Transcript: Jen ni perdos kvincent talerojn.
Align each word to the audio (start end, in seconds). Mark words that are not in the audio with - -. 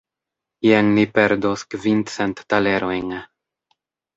Jen 0.67 0.87
ni 0.95 1.03
perdos 1.17 1.65
kvincent 1.75 2.43
talerojn. 2.55 3.17